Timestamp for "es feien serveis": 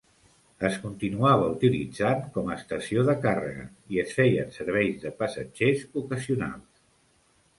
4.05-4.97